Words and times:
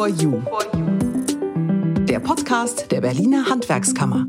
for 0.00 0.08
You. 0.08 0.40
Der 2.06 2.20
Podcast 2.20 2.90
der 2.90 3.02
Berliner 3.02 3.50
Handwerkskammer. 3.50 4.24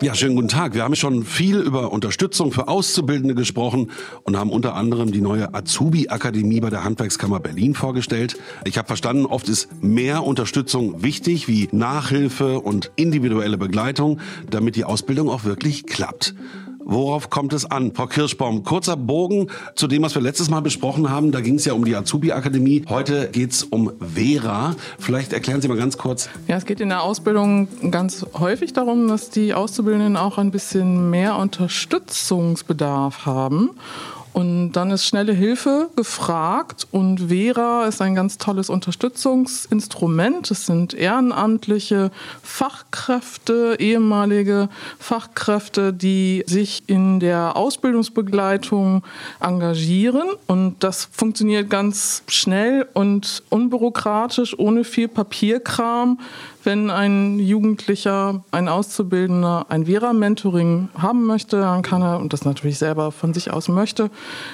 Ja, 0.00 0.14
schönen 0.14 0.36
guten 0.36 0.46
Tag. 0.46 0.74
Wir 0.74 0.84
haben 0.84 0.94
schon 0.94 1.24
viel 1.24 1.58
über 1.58 1.90
Unterstützung 1.90 2.52
für 2.52 2.68
Auszubildende 2.68 3.34
gesprochen 3.34 3.90
und 4.22 4.36
haben 4.36 4.50
unter 4.50 4.76
anderem 4.76 5.10
die 5.10 5.20
neue 5.20 5.52
Azubi-Akademie 5.52 6.60
bei 6.60 6.70
der 6.70 6.84
Handwerkskammer 6.84 7.40
Berlin 7.40 7.74
vorgestellt. 7.74 8.36
Ich 8.64 8.78
habe 8.78 8.86
verstanden, 8.86 9.26
oft 9.26 9.48
ist 9.48 9.82
mehr 9.82 10.22
Unterstützung 10.22 11.02
wichtig, 11.02 11.48
wie 11.48 11.68
Nachhilfe 11.72 12.60
und 12.60 12.92
individuelle 12.94 13.58
Begleitung, 13.58 14.20
damit 14.48 14.76
die 14.76 14.84
Ausbildung 14.84 15.28
auch 15.28 15.42
wirklich 15.42 15.86
klappt. 15.86 16.36
Worauf 16.86 17.30
kommt 17.30 17.54
es 17.54 17.64
an? 17.64 17.92
Frau 17.94 18.06
Kirschbaum, 18.06 18.62
kurzer 18.62 18.96
Bogen 18.96 19.50
zu 19.74 19.86
dem, 19.86 20.02
was 20.02 20.14
wir 20.14 20.20
letztes 20.20 20.50
Mal 20.50 20.60
besprochen 20.60 21.08
haben. 21.08 21.32
Da 21.32 21.40
ging 21.40 21.54
es 21.54 21.64
ja 21.64 21.72
um 21.72 21.84
die 21.84 21.96
Azubi-Akademie. 21.96 22.84
Heute 22.90 23.30
geht 23.32 23.52
es 23.52 23.64
um 23.64 23.90
Vera. 24.00 24.76
Vielleicht 24.98 25.32
erklären 25.32 25.62
Sie 25.62 25.68
mal 25.68 25.78
ganz 25.78 25.96
kurz. 25.96 26.28
Ja, 26.46 26.56
es 26.56 26.66
geht 26.66 26.80
in 26.80 26.90
der 26.90 27.02
Ausbildung 27.02 27.68
ganz 27.90 28.26
häufig 28.38 28.74
darum, 28.74 29.08
dass 29.08 29.30
die 29.30 29.54
Auszubildenden 29.54 30.18
auch 30.18 30.36
ein 30.36 30.50
bisschen 30.50 31.08
mehr 31.08 31.36
Unterstützungsbedarf 31.36 33.24
haben. 33.24 33.70
Und 34.34 34.72
dann 34.72 34.90
ist 34.90 35.06
schnelle 35.06 35.32
Hilfe 35.32 35.90
gefragt 35.94 36.88
und 36.90 37.28
Vera 37.28 37.86
ist 37.86 38.02
ein 38.02 38.16
ganz 38.16 38.36
tolles 38.36 38.68
Unterstützungsinstrument. 38.68 40.50
Es 40.50 40.66
sind 40.66 40.92
ehrenamtliche 40.92 42.10
Fachkräfte, 42.42 43.76
ehemalige 43.78 44.68
Fachkräfte, 44.98 45.92
die 45.92 46.42
sich 46.48 46.82
in 46.88 47.20
der 47.20 47.56
Ausbildungsbegleitung 47.56 49.04
engagieren. 49.38 50.28
Und 50.48 50.82
das 50.82 51.08
funktioniert 51.12 51.70
ganz 51.70 52.24
schnell 52.26 52.88
und 52.92 53.44
unbürokratisch, 53.50 54.58
ohne 54.58 54.82
viel 54.82 55.06
Papierkram. 55.06 56.18
Wenn 56.64 56.90
ein 56.90 57.38
Jugendlicher, 57.38 58.42
ein 58.50 58.68
Auszubildender 58.68 59.66
ein 59.68 59.84
Vera-Mentoring 59.84 60.88
haben 60.96 61.26
möchte, 61.26 61.60
dann 61.60 61.82
kann 61.82 62.00
er, 62.00 62.18
und 62.18 62.32
das 62.32 62.46
natürlich 62.46 62.78
selber 62.78 63.12
von 63.12 63.34
sich 63.34 63.52
aus 63.52 63.68
möchte, 63.68 64.10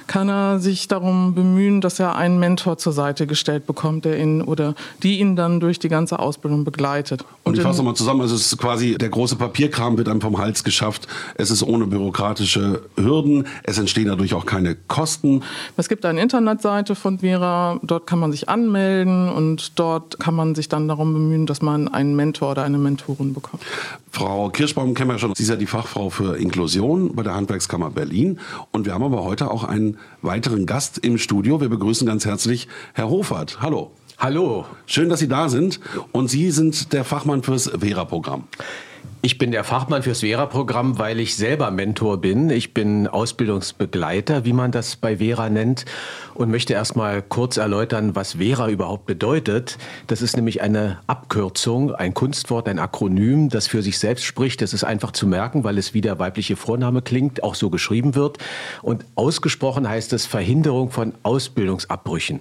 kann 0.08 0.28
er 0.28 0.58
sich 0.58 0.88
darum 0.88 1.34
bemühen, 1.36 1.81
dass 1.81 2.00
er 2.00 2.16
einen 2.16 2.41
Mentor 2.41 2.78
zur 2.78 2.92
Seite 2.92 3.28
gestellt 3.28 3.64
bekommt, 3.66 4.05
der 4.05 4.19
ihn 4.19 4.42
oder 4.42 4.75
die 5.05 5.20
ihn 5.20 5.36
dann 5.36 5.61
durch 5.61 5.78
die 5.78 5.88
ganze 5.88 6.19
Ausbildung 6.19 6.64
begleitet. 6.64 7.22
Und, 7.44 7.53
und 7.53 7.58
ich 7.58 7.62
fasse 7.62 7.78
nochmal 7.78 7.94
zusammen, 7.94 8.22
also 8.22 8.34
es 8.34 8.47
ist 8.47 8.58
quasi 8.58 8.98
der 8.98 9.08
große 9.08 9.36
Papierkram 9.36 9.97
wird 9.97 10.08
einem 10.08 10.20
vom 10.20 10.38
Hals 10.38 10.64
geschafft. 10.64 11.06
Es 11.36 11.50
ist 11.50 11.62
ohne 11.62 11.86
bürokratische 11.86 12.83
Hürden. 12.97 13.47
Es 13.62 13.78
entstehen 13.78 14.08
dadurch 14.08 14.34
auch 14.34 14.47
keine 14.47 14.75
Kosten. 14.75 15.42
Es 15.77 15.88
gibt 15.88 16.05
eine 16.05 16.20
Internetseite 16.20 16.97
von 16.97 17.20
Vera, 17.20 17.78
dort 17.83 18.06
kann 18.08 18.19
man 18.19 18.33
sich 18.33 18.48
anmelden 18.48 19.28
und 19.28 19.78
dort 19.78 20.19
kann 20.19 20.34
man 20.34 20.56
sich 20.56 20.69
dann 20.69 20.88
darum 20.88 21.12
bemühen, 21.12 21.47
dass 21.47 21.62
man 21.62 21.88
einen 22.00 22.16
Mentor 22.16 22.52
oder 22.52 22.64
eine 22.64 22.78
Mentorin 22.78 23.34
bekommt. 23.34 23.62
Frau 24.10 24.48
Kirschbaum 24.50 24.94
kennen 24.94 25.10
wir 25.10 25.18
schon. 25.18 25.34
Sie 25.34 25.42
ist 25.42 25.48
ja 25.48 25.56
die 25.56 25.66
Fachfrau 25.66 26.10
für 26.10 26.36
Inklusion 26.36 27.14
bei 27.14 27.22
der 27.22 27.34
Handwerkskammer 27.34 27.90
Berlin. 27.90 28.40
Und 28.72 28.86
wir 28.86 28.94
haben 28.94 29.04
aber 29.04 29.22
heute 29.22 29.50
auch 29.50 29.64
einen 29.64 29.98
weiteren 30.22 30.66
Gast 30.66 30.98
im 30.98 31.18
Studio. 31.18 31.60
Wir 31.60 31.68
begrüßen 31.68 32.06
ganz 32.06 32.24
herzlich 32.24 32.68
Herr 32.94 33.08
Hofert. 33.08 33.60
Hallo. 33.60 33.92
Hallo. 34.18 34.66
Schön, 34.86 35.08
dass 35.08 35.20
Sie 35.20 35.28
da 35.28 35.48
sind. 35.48 35.80
Und 36.12 36.28
Sie 36.28 36.50
sind 36.50 36.92
der 36.92 37.04
Fachmann 37.04 37.42
fürs 37.42 37.70
Vera-Programm. 37.78 38.44
Ich 39.22 39.36
bin 39.36 39.50
der 39.50 39.64
Fachmann 39.64 40.02
fürs 40.02 40.20
Vera-Programm, 40.20 40.98
weil 40.98 41.20
ich 41.20 41.36
selber 41.36 41.70
Mentor 41.70 42.22
bin. 42.22 42.48
Ich 42.48 42.72
bin 42.72 43.06
Ausbildungsbegleiter, 43.06 44.46
wie 44.46 44.54
man 44.54 44.72
das 44.72 44.96
bei 44.96 45.18
Vera 45.18 45.50
nennt, 45.50 45.84
und 46.32 46.50
möchte 46.50 46.72
erstmal 46.72 47.20
kurz 47.20 47.58
erläutern, 47.58 48.16
was 48.16 48.34
Vera 48.36 48.70
überhaupt 48.70 49.04
bedeutet. 49.04 49.76
Das 50.06 50.22
ist 50.22 50.36
nämlich 50.36 50.62
eine 50.62 51.00
Abkürzung, 51.06 51.94
ein 51.94 52.14
Kunstwort, 52.14 52.66
ein 52.66 52.78
Akronym, 52.78 53.50
das 53.50 53.66
für 53.66 53.82
sich 53.82 53.98
selbst 53.98 54.24
spricht. 54.24 54.62
Das 54.62 54.72
ist 54.72 54.84
einfach 54.84 55.10
zu 55.10 55.26
merken, 55.26 55.64
weil 55.64 55.76
es 55.76 55.92
wie 55.92 56.00
der 56.00 56.19
weibliche 56.19 56.56
Vorname 56.56 57.02
klingt, 57.02 57.42
auch 57.42 57.56
so 57.56 57.69
geschrieben 57.69 58.14
wird. 58.14 58.38
Und 58.81 59.04
ausgesprochen 59.16 59.87
heißt 59.87 60.14
es 60.14 60.25
Verhinderung 60.25 60.91
von 60.91 61.12
Ausbildungsabbrüchen. 61.25 62.41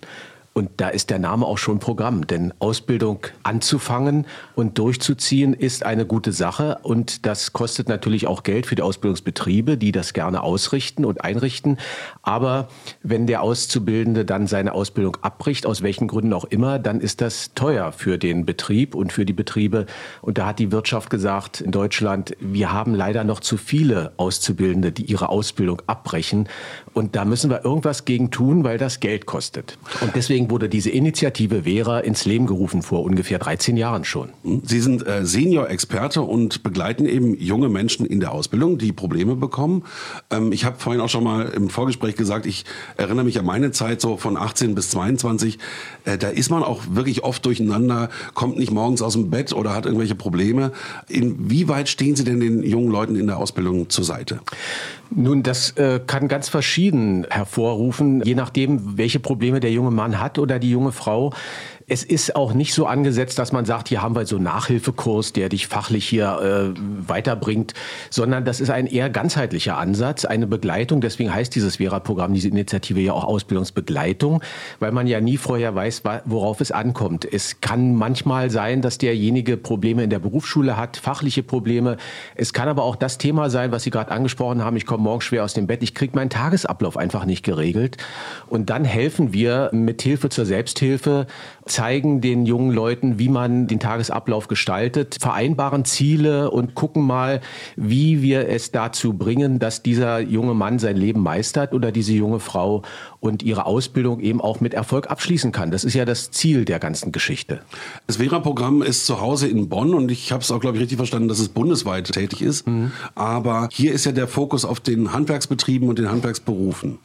Und 0.60 0.72
da 0.76 0.90
ist 0.90 1.10
der 1.10 1.20
Name 1.20 1.46
auch 1.46 1.58
schon 1.58 1.80
Programm, 1.80 2.28
denn 2.28 2.54
Ausbildung 2.60 3.20
anzufangen 3.44 4.26
und 4.56 4.78
durchzuziehen 4.78 5.54
ist 5.54 5.86
eine 5.86 6.06
gute 6.06 6.34
Sache 6.34 6.80
und 6.84 7.26
das 7.26 7.54
kostet 7.54 7.88
natürlich 7.88 8.28
auch 8.28 8.44
Geld 8.44 8.66
für 8.66 8.76
die 8.76 8.82
Ausbildungsbetriebe, 8.82 9.78
die 9.78 9.94
das 9.94 10.12
gerne 10.12 10.44
ausrichten 10.44 11.06
und 11.06 11.24
einrichten. 11.24 11.78
Aber 12.24 12.68
wenn 13.04 13.26
der 13.26 13.42
Auszubildende 13.42 14.26
dann 14.26 14.48
seine 14.48 14.74
Ausbildung 14.74 15.16
abbricht, 15.22 15.66
aus 15.66 15.82
welchen 15.82 16.10
Gründen 16.10 16.34
auch 16.34 16.44
immer, 16.44 16.78
dann 16.78 17.00
ist 17.00 17.22
das 17.22 17.54
teuer 17.54 17.94
für 17.94 18.18
den 18.18 18.46
Betrieb 18.46 18.96
und 18.96 19.14
für 19.14 19.26
die 19.26 19.32
Betriebe. 19.32 19.86
Und 20.22 20.38
da 20.40 20.48
hat 20.48 20.60
die 20.60 20.74
Wirtschaft 20.74 21.10
gesagt 21.10 21.62
in 21.62 21.72
Deutschland, 21.72 22.36
wir 22.42 22.74
haben 22.74 22.94
leider 22.94 23.24
noch 23.24 23.40
zu 23.40 23.56
viele 23.56 24.12
Auszubildende, 24.18 24.92
die 24.92 25.04
ihre 25.04 25.30
Ausbildung 25.30 25.82
abbrechen. 25.88 26.50
Und 26.94 27.16
da 27.16 27.24
müssen 27.24 27.50
wir 27.50 27.64
irgendwas 27.64 28.04
gegen 28.04 28.30
tun, 28.30 28.66
weil 28.66 28.78
das 28.78 29.00
Geld 29.00 29.26
kostet. 29.26 29.78
Und 30.02 30.18
deswegen 30.18 30.49
wurde 30.50 30.70
diese 30.70 30.90
Initiative 30.90 31.64
Vera 31.64 32.00
ins 32.00 32.26
Leben 32.26 32.46
gerufen 32.46 32.82
vor 32.82 33.04
ungefähr 33.04 33.40
13 33.40 33.78
Jahren 33.78 34.06
schon. 34.06 34.30
Sie 34.64 34.80
sind 34.80 35.06
äh, 35.06 35.26
Senior-Experte 35.26 36.22
und 36.22 36.64
begleiten 36.64 37.06
eben 37.06 37.40
junge 37.40 37.70
Menschen 37.70 38.06
in 38.06 38.20
der 38.20 38.32
Ausbildung, 38.32 38.78
die 38.78 38.92
Probleme 38.92 39.36
bekommen. 39.36 39.84
Ähm, 40.30 40.52
ich 40.52 40.66
habe 40.66 40.78
vorhin 40.80 41.02
auch 41.02 41.10
schon 41.10 41.24
mal 41.24 41.50
im 41.50 41.70
Vorgespräch 41.70 42.16
gesagt, 42.16 42.46
ich 42.46 42.66
erinnere 42.98 43.26
mich 43.26 43.40
an 43.40 43.46
meine 43.46 43.72
Zeit 43.72 44.02
so 44.02 44.18
von 44.18 44.38
18 44.38 44.76
bis 44.76 44.90
22. 44.92 45.60
Äh, 46.06 46.18
da 46.18 46.30
ist 46.30 46.50
man 46.50 46.64
auch 46.64 46.84
wirklich 46.92 47.24
oft 47.24 47.46
durcheinander, 47.46 48.10
kommt 48.34 48.58
nicht 48.58 48.72
morgens 48.72 49.02
aus 49.02 49.14
dem 49.14 49.30
Bett 49.30 49.54
oder 49.54 49.74
hat 49.74 49.86
irgendwelche 49.86 50.16
Probleme. 50.16 50.72
Inwieweit 51.08 51.90
stehen 51.90 52.16
Sie 52.16 52.24
denn 52.24 52.40
den 52.40 52.64
jungen 52.64 52.92
Leuten 52.92 53.16
in 53.16 53.28
der 53.28 53.38
Ausbildung 53.38 53.90
zur 53.90 54.04
Seite? 54.04 54.40
Nun, 55.12 55.42
das 55.42 55.72
äh, 55.72 56.00
kann 56.06 56.28
ganz 56.28 56.50
verschieden 56.50 57.26
hervorrufen, 57.30 58.22
je 58.24 58.36
nachdem, 58.36 58.98
welche 58.98 59.20
Probleme 59.20 59.60
der 59.60 59.72
junge 59.72 59.92
Mann 59.92 60.20
hat 60.20 60.38
oder 60.38 60.60
die 60.60 60.70
junge 60.70 60.92
Frau 60.92 61.34
es 61.90 62.04
ist 62.04 62.36
auch 62.36 62.54
nicht 62.54 62.74
so 62.74 62.86
angesetzt, 62.86 63.40
dass 63.40 63.52
man 63.52 63.66
sagt, 63.66 63.90
hier 63.90 64.04
haben 64.04 64.16
wir 64.16 64.26
so 64.28 64.36
einen 64.36 64.46
Nachhilfekurs, 64.46 65.34
der 65.34 65.50
dich 65.50 65.68
fachlich 65.68 66.08
hier 66.08 66.74
äh, 66.76 66.80
weiterbringt, 67.08 67.74
sondern 68.12 68.46
das 68.46 68.62
ist 68.62 68.70
ein 68.70 68.86
eher 68.86 69.10
ganzheitlicher 69.10 69.78
Ansatz, 69.78 70.24
eine 70.24 70.46
Begleitung. 70.46 71.02
Deswegen 71.02 71.34
heißt 71.34 71.54
dieses 71.56 71.78
Vera-Programm, 71.78 72.34
diese 72.34 72.48
Initiative 72.48 73.00
ja 73.00 73.14
auch 73.14 73.24
Ausbildungsbegleitung, 73.24 74.42
weil 74.80 74.92
man 74.92 75.08
ja 75.08 75.20
nie 75.20 75.38
vorher 75.38 75.74
weiß, 75.74 76.04
worauf 76.26 76.62
es 76.62 76.72
ankommt. 76.72 77.28
Es 77.30 77.60
kann 77.60 77.96
manchmal 77.96 78.52
sein, 78.52 78.84
dass 78.84 79.00
derjenige 79.00 79.58
Probleme 79.58 80.04
in 80.04 80.12
der 80.12 80.20
Berufsschule 80.20 80.78
hat, 80.78 80.98
fachliche 80.98 81.42
Probleme. 81.42 81.98
Es 82.36 82.54
kann 82.54 82.70
aber 82.70 82.84
auch 82.84 82.96
das 82.96 83.18
Thema 83.18 83.50
sein, 83.50 83.72
was 83.72 83.84
Sie 83.84 83.90
gerade 83.90 84.12
angesprochen 84.12 84.64
haben. 84.64 84.78
Ich 84.78 84.86
komme 84.86 85.04
morgens 85.04 85.24
schwer 85.24 85.44
aus 85.44 85.56
dem 85.56 85.66
Bett, 85.66 85.82
ich 85.82 85.96
kriege 85.96 86.16
meinen 86.16 86.30
Tagesablauf 86.30 86.98
einfach 86.98 87.26
nicht 87.26 87.44
geregelt. 87.44 87.98
Und 88.48 88.70
dann 88.70 88.86
helfen 88.86 89.34
wir 89.34 89.72
mit 89.74 90.04
Hilfe 90.04 90.30
zur 90.30 90.46
Selbsthilfe, 90.46 91.26
zeigen 91.80 92.20
den 92.20 92.46
jungen 92.46 92.72
Leuten, 92.72 93.20
wie 93.20 93.30
man 93.30 93.68
den 93.68 93.80
Tagesablauf 93.80 94.50
gestaltet, 94.50 95.16
vereinbaren 95.22 95.86
Ziele 95.86 96.52
und 96.52 96.76
gucken 96.76 97.06
mal, 97.06 97.40
wie 97.78 98.22
wir 98.22 98.50
es 98.50 98.72
dazu 98.72 99.14
bringen, 99.14 99.60
dass 99.60 99.82
dieser 99.82 100.20
junge 100.20 100.54
Mann 100.54 100.78
sein 100.78 100.98
Leben 100.98 101.22
meistert 101.22 101.74
oder 101.74 101.94
diese 101.94 102.12
junge 102.12 102.42
Frau 102.42 102.82
und 103.22 103.44
ihre 103.44 103.66
Ausbildung 103.66 104.20
eben 104.20 104.42
auch 104.42 104.60
mit 104.60 104.74
Erfolg 104.74 105.10
abschließen 105.10 105.54
kann. 105.54 105.72
Das 105.72 105.86
ist 105.86 105.94
ja 105.94 106.04
das 106.04 106.32
Ziel 106.32 106.66
der 106.66 106.80
ganzen 106.80 107.14
Geschichte. 107.14 107.62
Das 108.08 108.18
Vera-Programm 108.18 108.82
ist 108.82 109.06
zu 109.06 109.22
Hause 109.22 109.48
in 109.48 109.70
Bonn 109.70 109.94
und 109.94 110.12
ich 110.12 110.34
habe 110.34 110.44
es 110.44 110.52
auch, 110.52 110.60
glaube 110.60 110.76
ich, 110.76 110.84
richtig 110.84 110.98
verstanden, 110.98 111.30
dass 111.30 111.40
es 111.40 111.48
bundesweit 111.48 112.12
tätig 112.12 112.42
ist. 112.42 112.68
Mhm. 112.68 112.92
Aber 113.16 113.70
hier 113.72 113.94
ist 113.94 114.06
ja 114.06 114.12
der 114.12 114.28
Fokus 114.28 114.66
auf 114.66 114.82
den 114.82 115.14
Handwerksbetrieben 115.14 115.88
und 115.88 115.98
den 115.98 116.12
Handwerksberufen. 116.12 117.00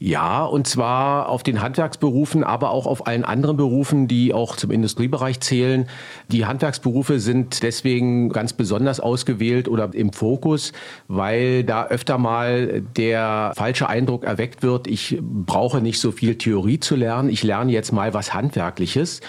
Ja, 0.00 0.44
und 0.44 0.68
zwar 0.68 1.28
auf 1.28 1.42
den 1.42 1.60
Handwerksberufen, 1.60 2.44
aber 2.44 2.70
auch 2.70 2.86
auf 2.86 3.08
allen 3.08 3.24
anderen 3.24 3.56
Berufen, 3.56 4.06
die 4.06 4.32
auch 4.32 4.54
zum 4.54 4.70
Industriebereich 4.70 5.40
zählen. 5.40 5.88
Die 6.28 6.46
Handwerksberufe 6.46 7.18
sind 7.18 7.64
deswegen 7.64 8.28
ganz 8.28 8.52
besonders 8.52 9.00
ausgewählt 9.00 9.66
oder 9.66 9.90
im 9.92 10.12
Fokus, 10.12 10.72
weil 11.08 11.64
da 11.64 11.86
öfter 11.86 12.16
mal 12.16 12.80
der 12.96 13.52
falsche 13.56 13.88
Eindruck 13.88 14.22
erweckt 14.22 14.62
wird, 14.62 14.86
ich 14.86 15.18
brauche 15.20 15.80
nicht 15.80 15.98
so 15.98 16.12
viel 16.12 16.36
Theorie 16.36 16.78
zu 16.78 16.94
lernen, 16.94 17.28
ich 17.28 17.42
lerne 17.42 17.72
jetzt 17.72 17.92
mal 17.92 18.14
was 18.14 18.32
Handwerkliches. 18.32 19.20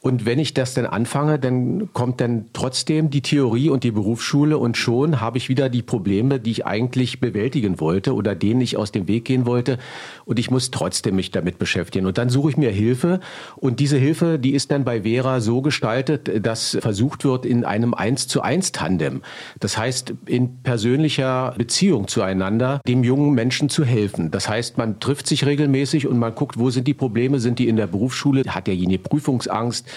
Und 0.00 0.24
wenn 0.24 0.38
ich 0.38 0.54
das 0.54 0.74
dann 0.74 0.86
anfange, 0.86 1.40
dann 1.40 1.92
kommt 1.92 2.20
dann 2.20 2.46
trotzdem 2.52 3.10
die 3.10 3.20
Theorie 3.20 3.68
und 3.68 3.82
die 3.82 3.90
Berufsschule 3.90 4.56
und 4.56 4.76
schon 4.76 5.20
habe 5.20 5.38
ich 5.38 5.48
wieder 5.48 5.68
die 5.68 5.82
Probleme, 5.82 6.38
die 6.38 6.52
ich 6.52 6.66
eigentlich 6.66 7.18
bewältigen 7.18 7.80
wollte 7.80 8.14
oder 8.14 8.36
denen 8.36 8.60
ich 8.60 8.76
aus 8.76 8.92
dem 8.92 9.08
Weg 9.08 9.24
gehen 9.24 9.44
wollte 9.44 9.76
und 10.24 10.38
ich 10.38 10.52
muss 10.52 10.70
trotzdem 10.70 11.16
mich 11.16 11.32
damit 11.32 11.58
beschäftigen. 11.58 12.06
Und 12.06 12.16
dann 12.16 12.28
suche 12.28 12.50
ich 12.50 12.56
mir 12.56 12.70
Hilfe 12.70 13.18
und 13.56 13.80
diese 13.80 13.96
Hilfe, 13.96 14.38
die 14.38 14.52
ist 14.52 14.70
dann 14.70 14.84
bei 14.84 15.02
Vera 15.02 15.40
so 15.40 15.62
gestaltet, 15.62 16.46
dass 16.46 16.78
versucht 16.80 17.24
wird 17.24 17.44
in 17.44 17.64
einem 17.64 17.92
eins 17.92 18.28
zu 18.28 18.40
eins 18.40 18.70
Tandem. 18.70 19.22
Das 19.58 19.76
heißt, 19.76 20.14
in 20.26 20.62
persönlicher 20.62 21.56
Beziehung 21.58 22.06
zueinander 22.06 22.80
dem 22.86 23.02
jungen 23.02 23.34
Menschen 23.34 23.68
zu 23.68 23.84
helfen. 23.84 24.30
Das 24.30 24.48
heißt, 24.48 24.78
man 24.78 25.00
trifft 25.00 25.26
sich 25.26 25.44
regelmäßig 25.44 26.06
und 26.06 26.18
man 26.18 26.36
guckt, 26.36 26.56
wo 26.56 26.70
sind 26.70 26.86
die 26.86 26.94
Probleme, 26.94 27.40
sind 27.40 27.58
die 27.58 27.66
in 27.66 27.74
der 27.74 27.88
Berufsschule, 27.88 28.44
hat 28.46 28.68
derjenige 28.68 29.02
Prüfungsangst, 29.02 29.88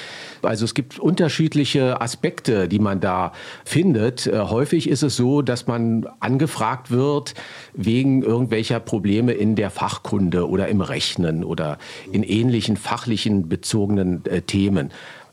Also 0.42 0.66
es 0.66 0.74
gibt 0.74 1.00
unterschiedliche 1.00 2.02
Aspekte, 2.02 2.68
die 2.68 2.80
man 2.80 3.00
da 3.00 3.32
findet. 3.64 4.28
Äh, 4.28 4.40
häufig 4.40 4.90
ist 4.90 5.04
es 5.04 5.16
so, 5.16 5.42
dass 5.42 5.68
man 5.68 6.08
angefragt 6.20 6.92
wird 6.92 7.34
wegen 7.74 8.24
irgendwelcher 8.24 8.80
Probleme 8.80 9.34
in 9.34 9.56
der 9.56 9.70
Fachkunde 9.70 10.50
oder 10.50 10.68
im 10.68 10.82
Rechnen 10.82 11.44
oder 11.44 11.78
in 12.12 12.24
ähnlichen 12.24 12.78
fachlichen 12.78 13.50
bezogenen 13.50 14.26
äh, 14.26 14.42
Themen. 14.42 14.92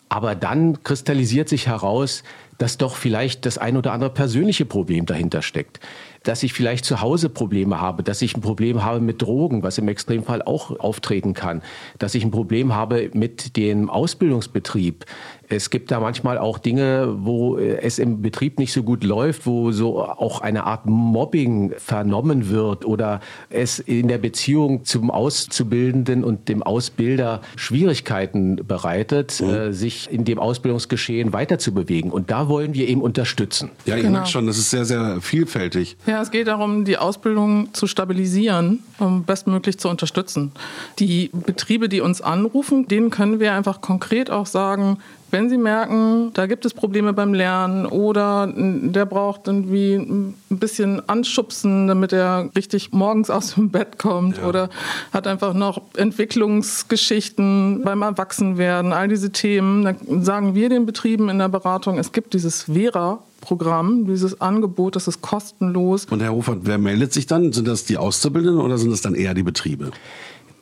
Aber 0.08 0.34
dann 0.34 0.82
kristallisiert 0.82 1.48
sich 1.48 1.66
heraus, 1.66 2.22
dass 2.58 2.76
doch 2.76 2.96
vielleicht 2.96 3.46
das 3.46 3.56
ein 3.56 3.76
oder 3.76 3.92
andere 3.92 4.10
persönliche 4.10 4.64
Problem 4.64 5.06
dahinter 5.06 5.42
steckt. 5.42 5.80
Dass 6.24 6.42
ich 6.42 6.52
vielleicht 6.52 6.84
zu 6.84 7.00
Hause 7.00 7.28
Probleme 7.28 7.80
habe, 7.80 8.02
dass 8.02 8.20
ich 8.20 8.36
ein 8.36 8.40
Problem 8.40 8.82
habe 8.82 9.00
mit 9.00 9.22
Drogen, 9.22 9.62
was 9.62 9.78
im 9.78 9.86
Extremfall 9.86 10.42
auch 10.42 10.78
auftreten 10.80 11.34
kann, 11.34 11.62
dass 11.98 12.14
ich 12.14 12.24
ein 12.24 12.32
Problem 12.32 12.74
habe 12.74 13.10
mit 13.14 13.56
dem 13.56 13.88
Ausbildungsbetrieb, 13.88 15.04
es 15.48 15.70
gibt 15.70 15.90
da 15.90 16.00
manchmal 16.00 16.38
auch 16.38 16.58
Dinge, 16.58 17.14
wo 17.18 17.56
äh, 17.56 17.78
es 17.80 17.98
im 17.98 18.22
Betrieb 18.22 18.58
nicht 18.58 18.72
so 18.72 18.82
gut 18.82 19.04
läuft, 19.04 19.46
wo 19.46 19.72
so 19.72 20.02
auch 20.02 20.40
eine 20.40 20.64
Art 20.64 20.86
Mobbing 20.86 21.72
vernommen 21.78 22.50
wird 22.50 22.84
oder 22.84 23.20
es 23.48 23.78
in 23.78 24.08
der 24.08 24.18
Beziehung 24.18 24.84
zum 24.84 25.10
Auszubildenden 25.10 26.24
und 26.24 26.48
dem 26.48 26.62
Ausbilder 26.62 27.40
Schwierigkeiten 27.56 28.56
bereitet, 28.56 29.40
mhm. 29.40 29.48
äh, 29.48 29.72
sich 29.72 30.10
in 30.10 30.24
dem 30.24 30.38
Ausbildungsgeschehen 30.38 31.32
weiterzubewegen. 31.32 32.10
Und 32.10 32.30
da 32.30 32.48
wollen 32.48 32.74
wir 32.74 32.88
eben 32.88 33.00
unterstützen. 33.00 33.70
Ja, 33.86 33.96
ich 33.96 34.02
genau. 34.02 34.12
merke 34.12 34.28
schon, 34.28 34.46
das 34.46 34.58
ist 34.58 34.70
sehr, 34.70 34.84
sehr 34.84 35.20
vielfältig. 35.20 35.96
Ja, 36.06 36.20
es 36.20 36.30
geht 36.30 36.48
darum, 36.48 36.84
die 36.84 36.98
Ausbildung 36.98 37.72
zu 37.72 37.86
stabilisieren, 37.86 38.80
um 38.98 39.24
bestmöglich 39.24 39.78
zu 39.78 39.88
unterstützen. 39.88 40.52
Die 40.98 41.30
Betriebe, 41.32 41.88
die 41.88 42.00
uns 42.00 42.20
anrufen, 42.20 42.86
denen 42.86 43.10
können 43.10 43.40
wir 43.40 43.54
einfach 43.54 43.80
konkret 43.80 44.30
auch 44.30 44.46
sagen, 44.46 44.98
wenn 45.30 45.50
Sie 45.50 45.58
merken, 45.58 46.30
da 46.34 46.46
gibt 46.46 46.64
es 46.64 46.72
Probleme 46.74 47.12
beim 47.12 47.34
Lernen 47.34 47.86
oder 47.86 48.52
der 48.54 49.06
braucht 49.06 49.46
irgendwie 49.46 49.94
ein 49.94 50.34
bisschen 50.48 51.06
Anschubsen, 51.08 51.86
damit 51.86 52.12
er 52.12 52.50
richtig 52.56 52.92
morgens 52.92 53.30
aus 53.30 53.54
dem 53.54 53.70
Bett 53.70 53.98
kommt 53.98 54.38
ja. 54.38 54.46
oder 54.46 54.70
hat 55.12 55.26
einfach 55.26 55.54
noch 55.54 55.82
Entwicklungsgeschichten 55.96 57.82
beim 57.84 58.02
Erwachsenwerden, 58.02 58.92
all 58.92 59.08
diese 59.08 59.30
Themen, 59.30 59.84
dann 59.84 60.24
sagen 60.24 60.54
wir 60.54 60.68
den 60.68 60.86
Betrieben 60.86 61.28
in 61.28 61.38
der 61.38 61.48
Beratung, 61.48 61.98
es 61.98 62.12
gibt 62.12 62.34
dieses 62.34 62.64
Vera 62.64 63.20
Programm, 63.40 64.06
dieses 64.06 64.40
Angebot, 64.40 64.96
das 64.96 65.06
ist 65.06 65.22
kostenlos. 65.22 66.06
Und 66.06 66.20
Herr 66.20 66.32
Hofer, 66.32 66.56
wer 66.62 66.78
meldet 66.78 67.12
sich 67.12 67.26
dann? 67.26 67.52
Sind 67.52 67.68
das 67.68 67.84
die 67.84 67.96
Auszubildenden 67.96 68.60
oder 68.60 68.78
sind 68.78 68.90
das 68.90 69.00
dann 69.00 69.14
eher 69.14 69.32
die 69.32 69.44
Betriebe? 69.44 69.92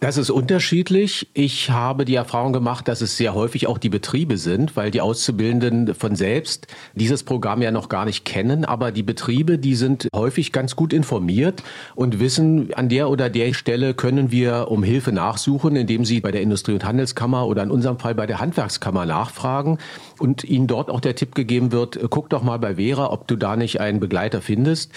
Das 0.07 0.19
ist 0.19 0.31
unterschiedlich. 0.31 1.27
Ich 1.35 1.69
habe 1.71 2.05
die 2.05 2.15
Erfahrung 2.15 2.53
gemacht, 2.53 2.87
dass 2.87 3.01
es 3.01 3.17
sehr 3.17 3.35
häufig 3.35 3.67
auch 3.67 3.77
die 3.77 3.89
Betriebe 3.89 4.37
sind, 4.37 4.77
weil 4.77 4.93
die 4.93 5.01
Auszubildenden 5.01 5.97
von 5.97 6.15
selbst 6.15 6.69
dieses 6.95 7.25
Programm 7.25 7.61
ja 7.61 7.73
noch 7.73 7.89
gar 7.89 8.05
nicht 8.05 8.25
kennen. 8.25 8.65
Aber 8.65 8.93
die 8.93 9.03
Betriebe, 9.03 9.59
die 9.59 9.75
sind 9.75 10.07
häufig 10.15 10.53
ganz 10.53 10.77
gut 10.77 10.93
informiert 10.93 11.65
und 11.97 12.21
wissen, 12.21 12.73
an 12.75 12.89
der 12.89 13.11
oder 13.11 13.29
der 13.29 13.53
Stelle 13.53 13.95
können 13.95 14.31
wir 14.31 14.69
um 14.71 14.85
Hilfe 14.85 15.11
nachsuchen, 15.11 15.75
indem 15.75 16.05
sie 16.05 16.21
bei 16.21 16.31
der 16.31 16.41
Industrie- 16.41 16.75
und 16.75 16.85
Handelskammer 16.85 17.45
oder 17.45 17.65
in 17.65 17.73
unserem 17.73 17.99
Fall 17.99 18.15
bei 18.15 18.29
der 18.29 18.39
Handwerkskammer 18.39 19.07
nachfragen 19.07 19.79
und 20.21 20.45
ihnen 20.45 20.69
dort 20.69 20.89
auch 20.89 21.01
der 21.01 21.17
Tipp 21.17 21.35
gegeben 21.35 21.73
wird, 21.73 21.99
guck 22.11 22.31
doch 22.31 22.45
mal 22.45 22.61
bei 22.61 22.77
Vera, 22.77 23.11
ob 23.11 23.27
du 23.27 23.35
da 23.35 23.57
nicht 23.57 23.81
einen 23.81 23.99
Begleiter 23.99 24.41
findest. 24.41 24.93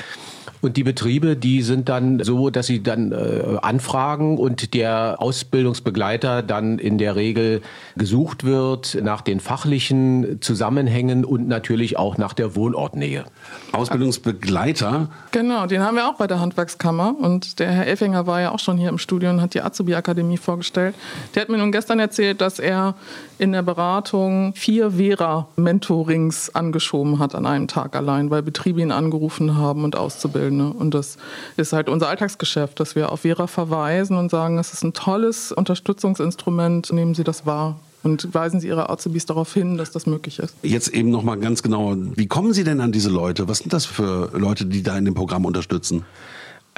Und 0.61 0.75
die 0.75 0.83
Betriebe, 0.83 1.37
die 1.37 1.61
sind 1.61 1.87
dann 1.87 2.21
so, 2.23 2.49
dass 2.49 2.67
sie 2.67 2.83
dann 2.83 3.13
äh, 3.13 3.57
anfragen 3.61 4.37
und 4.37 4.73
der 4.73 4.98
Ausbildungsbegleiter 5.17 6.41
dann 6.43 6.79
in 6.79 6.97
der 6.97 7.15
Regel 7.15 7.61
gesucht 7.95 8.43
wird 8.43 8.97
nach 9.01 9.21
den 9.21 9.39
fachlichen 9.39 10.41
Zusammenhängen 10.41 11.25
und 11.25 11.47
natürlich 11.47 11.97
auch 11.97 12.17
nach 12.17 12.33
der 12.33 12.55
Wohnortnähe. 12.55 13.25
Ausbildungsbegleiter? 13.71 15.09
Genau, 15.31 15.65
den 15.65 15.81
haben 15.81 15.95
wir 15.95 16.07
auch 16.07 16.15
bei 16.15 16.27
der 16.27 16.39
Handwerkskammer. 16.39 17.15
Und 17.19 17.59
der 17.59 17.71
Herr 17.71 17.87
Effinger 17.87 18.27
war 18.27 18.41
ja 18.41 18.51
auch 18.51 18.59
schon 18.59 18.77
hier 18.77 18.89
im 18.89 18.97
Studio 18.97 19.29
und 19.29 19.41
hat 19.41 19.53
die 19.53 19.61
Azubi-Akademie 19.61 20.37
vorgestellt. 20.37 20.95
Der 21.35 21.41
hat 21.41 21.49
mir 21.49 21.57
nun 21.57 21.71
gestern 21.71 21.99
erzählt, 21.99 22.41
dass 22.41 22.59
er 22.59 22.95
in 23.37 23.53
der 23.53 23.63
Beratung 23.63 24.53
vier 24.55 24.91
Vera-Mentorings 24.91 26.53
angeschoben 26.53 27.19
hat 27.19 27.35
an 27.35 27.45
einem 27.45 27.67
Tag 27.67 27.95
allein, 27.95 28.29
weil 28.29 28.41
Betriebe 28.41 28.81
ihn 28.81 28.91
angerufen 28.91 29.57
haben 29.57 29.83
und 29.83 29.95
Auszubildende. 29.95 30.73
Und 30.73 30.93
das 30.93 31.17
ist 31.55 31.73
halt 31.73 31.89
unser 31.89 32.09
Alltagsgeschäft, 32.09 32.79
dass 32.79 32.95
wir 32.95 33.11
auf 33.11 33.21
Vera 33.21 33.47
verweisen 33.47 34.17
und 34.17 34.29
sagen, 34.29 34.57
es 34.57 34.73
ist 34.73 34.78
ein 34.83 34.93
tolles 34.93 35.51
Unterstützungsinstrument, 35.51 36.91
nehmen 36.91 37.15
Sie 37.15 37.23
das 37.23 37.45
wahr 37.45 37.79
und 38.03 38.33
weisen 38.33 38.59
Sie 38.59 38.67
Ihre 38.67 38.89
Azubis 38.89 39.25
darauf 39.25 39.53
hin, 39.53 39.77
dass 39.77 39.91
das 39.91 40.05
möglich 40.05 40.39
ist. 40.39 40.55
Jetzt 40.63 40.89
eben 40.89 41.09
noch 41.09 41.23
mal 41.23 41.37
ganz 41.37 41.63
genau, 41.63 41.95
wie 42.15 42.27
kommen 42.27 42.53
Sie 42.53 42.63
denn 42.63 42.81
an 42.81 42.91
diese 42.91 43.09
Leute? 43.09 43.47
Was 43.47 43.59
sind 43.59 43.73
das 43.73 43.85
für 43.85 44.31
Leute, 44.37 44.65
die 44.65 44.83
da 44.83 44.97
in 44.97 45.05
dem 45.05 45.15
Programm 45.15 45.45
unterstützen? 45.45 46.05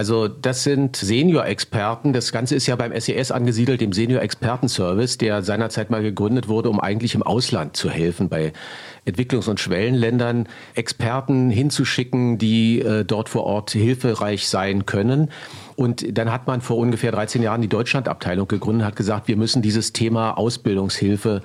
Also 0.01 0.27
das 0.27 0.63
sind 0.63 0.95
Senior-Experten. 0.95 2.11
Das 2.11 2.31
Ganze 2.31 2.55
ist 2.55 2.65
ja 2.65 2.75
beim 2.75 2.91
SES 2.91 3.29
e 3.29 3.33
angesiedelt, 3.35 3.81
dem 3.81 3.93
Senior-Experten-Service, 3.93 5.19
der 5.19 5.43
seinerzeit 5.43 5.91
mal 5.91 6.01
gegründet 6.01 6.47
wurde, 6.47 6.71
um 6.71 6.79
eigentlich 6.79 7.13
im 7.13 7.21
Ausland 7.21 7.77
zu 7.77 7.87
helfen, 7.87 8.27
bei 8.27 8.51
Entwicklungs- 9.05 9.47
und 9.47 9.59
Schwellenländern 9.59 10.47
Experten 10.73 11.51
hinzuschicken, 11.51 12.39
die 12.39 12.79
äh, 12.81 13.05
dort 13.05 13.29
vor 13.29 13.43
Ort 13.43 13.69
hilfreich 13.69 14.49
sein 14.49 14.87
können. 14.87 15.29
Und 15.75 16.17
dann 16.17 16.31
hat 16.31 16.47
man 16.47 16.61
vor 16.61 16.77
ungefähr 16.77 17.11
13 17.11 17.43
Jahren 17.43 17.61
die 17.61 17.69
Deutschlandabteilung 17.69 18.47
gegründet, 18.47 18.87
hat 18.87 18.95
gesagt, 18.95 19.27
wir 19.27 19.37
müssen 19.37 19.61
dieses 19.61 19.93
Thema 19.93 20.31
Ausbildungshilfe 20.31 21.43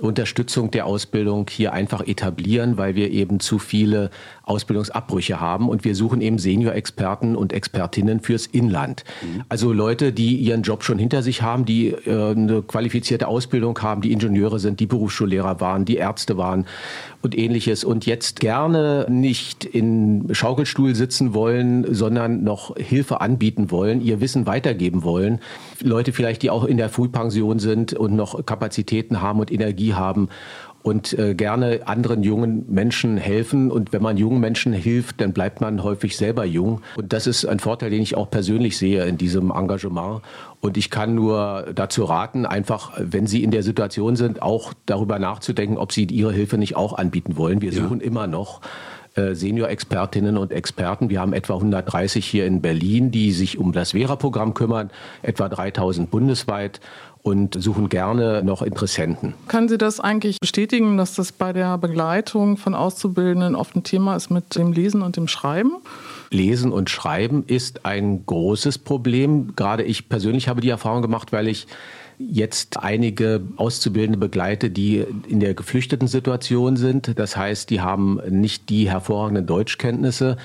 Unterstützung 0.00 0.70
der 0.70 0.86
Ausbildung 0.86 1.46
hier 1.50 1.72
einfach 1.72 2.06
etablieren, 2.06 2.76
weil 2.76 2.94
wir 2.94 3.10
eben 3.10 3.40
zu 3.40 3.58
viele 3.58 4.10
Ausbildungsabbrüche 4.42 5.40
haben 5.40 5.68
und 5.68 5.84
wir 5.84 5.94
suchen 5.94 6.20
eben 6.20 6.38
Senior-Experten 6.38 7.36
und 7.36 7.52
Expertinnen 7.52 8.20
fürs 8.20 8.46
Inland. 8.46 9.04
Mhm. 9.22 9.42
Also 9.48 9.72
Leute, 9.72 10.12
die 10.12 10.36
ihren 10.36 10.62
Job 10.62 10.82
schon 10.82 10.98
hinter 10.98 11.22
sich 11.22 11.42
haben, 11.42 11.64
die 11.64 11.88
äh, 11.88 12.32
eine 12.32 12.62
qualifizierte 12.62 13.28
Ausbildung 13.28 13.78
haben, 13.80 14.00
die 14.00 14.12
Ingenieure 14.12 14.58
sind, 14.58 14.80
die 14.80 14.86
Berufsschullehrer 14.86 15.60
waren, 15.60 15.84
die 15.84 15.96
Ärzte 15.96 16.36
waren 16.36 16.66
und 17.22 17.36
ähnliches 17.36 17.84
und 17.84 18.06
jetzt 18.06 18.40
gerne 18.40 19.06
nicht 19.08 19.64
in 19.64 20.28
Schaukelstuhl 20.32 20.94
sitzen 20.94 21.34
wollen, 21.34 21.94
sondern 21.94 22.42
noch 22.42 22.76
Hilfe 22.76 23.20
anbieten 23.20 23.70
wollen, 23.70 24.00
ihr 24.00 24.20
Wissen 24.20 24.46
weitergeben 24.46 25.04
wollen. 25.04 25.40
Leute 25.80 26.12
vielleicht, 26.12 26.42
die 26.42 26.50
auch 26.50 26.64
in 26.64 26.76
der 26.76 26.88
Frühpension 26.88 27.58
sind 27.58 27.92
und 27.92 28.16
noch 28.16 28.44
Kapazitäten 28.46 29.20
haben 29.20 29.40
und 29.40 29.52
Energie 29.52 29.89
haben 29.94 30.28
und 30.82 31.18
äh, 31.18 31.34
gerne 31.34 31.80
anderen 31.86 32.22
jungen 32.22 32.64
Menschen 32.68 33.16
helfen. 33.16 33.70
Und 33.70 33.92
wenn 33.92 34.02
man 34.02 34.16
jungen 34.16 34.40
Menschen 34.40 34.72
hilft, 34.72 35.20
dann 35.20 35.32
bleibt 35.32 35.60
man 35.60 35.82
häufig 35.82 36.16
selber 36.16 36.44
jung. 36.44 36.80
Und 36.96 37.12
das 37.12 37.26
ist 37.26 37.44
ein 37.44 37.58
Vorteil, 37.58 37.90
den 37.90 38.02
ich 38.02 38.16
auch 38.16 38.30
persönlich 38.30 38.78
sehe 38.78 39.04
in 39.04 39.18
diesem 39.18 39.50
Engagement. 39.50 40.22
Und 40.60 40.76
ich 40.76 40.90
kann 40.90 41.14
nur 41.14 41.66
dazu 41.74 42.04
raten, 42.04 42.46
einfach, 42.46 42.92
wenn 42.98 43.26
Sie 43.26 43.42
in 43.42 43.50
der 43.50 43.62
Situation 43.62 44.16
sind, 44.16 44.42
auch 44.42 44.72
darüber 44.86 45.18
nachzudenken, 45.18 45.76
ob 45.76 45.92
Sie 45.92 46.04
Ihre 46.04 46.32
Hilfe 46.32 46.56
nicht 46.56 46.76
auch 46.76 46.94
anbieten 46.94 47.36
wollen. 47.36 47.60
Wir 47.60 47.72
suchen 47.72 48.00
ja. 48.00 48.06
immer 48.06 48.26
noch 48.26 48.60
äh, 49.16 49.34
Senior-Expertinnen 49.34 50.36
und 50.36 50.52
Experten. 50.52 51.10
Wir 51.10 51.20
haben 51.20 51.32
etwa 51.32 51.54
130 51.54 52.24
hier 52.24 52.46
in 52.46 52.62
Berlin, 52.62 53.10
die 53.10 53.32
sich 53.32 53.58
um 53.58 53.72
das 53.72 53.90
Vera-Programm 53.90 54.54
kümmern, 54.54 54.90
etwa 55.22 55.48
3000 55.48 56.10
bundesweit 56.10 56.80
und 57.22 57.60
suchen 57.60 57.88
gerne 57.88 58.42
noch 58.42 58.62
Interessenten. 58.62 59.34
Können 59.48 59.68
Sie 59.68 59.78
das 59.78 60.00
eigentlich 60.00 60.38
bestätigen, 60.40 60.96
dass 60.96 61.14
das 61.14 61.32
bei 61.32 61.52
der 61.52 61.76
Begleitung 61.78 62.56
von 62.56 62.74
Auszubildenden 62.74 63.54
oft 63.54 63.76
ein 63.76 63.84
Thema 63.84 64.16
ist 64.16 64.30
mit 64.30 64.56
dem 64.56 64.72
Lesen 64.72 65.02
und 65.02 65.16
dem 65.16 65.28
Schreiben? 65.28 65.72
Lesen 66.30 66.72
und 66.72 66.88
Schreiben 66.90 67.44
ist 67.46 67.84
ein 67.84 68.24
großes 68.24 68.78
Problem. 68.78 69.54
Gerade 69.56 69.82
ich 69.82 70.08
persönlich 70.08 70.48
habe 70.48 70.60
die 70.60 70.70
Erfahrung 70.70 71.02
gemacht, 71.02 71.32
weil 71.32 71.48
ich 71.48 71.66
jetzt 72.18 72.78
einige 72.78 73.42
Auszubildende 73.56 74.18
begleite, 74.18 74.70
die 74.70 75.04
in 75.26 75.40
der 75.40 75.54
geflüchteten 75.54 76.06
Situation 76.06 76.76
sind. 76.76 77.18
Das 77.18 77.36
heißt, 77.36 77.70
die 77.70 77.80
haben 77.80 78.20
nicht 78.28 78.68
die 78.68 78.90
hervorragenden 78.90 79.46
Deutschkenntnisse 79.46 80.36